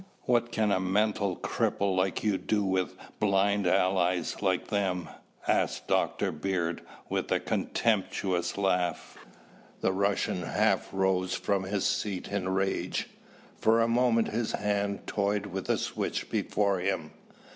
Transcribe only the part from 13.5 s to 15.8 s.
For a moment his hand toyed with a